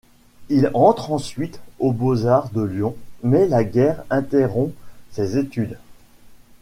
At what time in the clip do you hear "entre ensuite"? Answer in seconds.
0.73-1.59